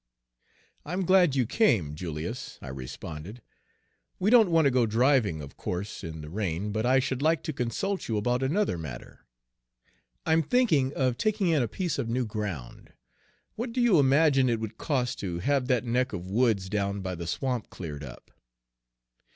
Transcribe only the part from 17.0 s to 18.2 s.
by the swamp cleared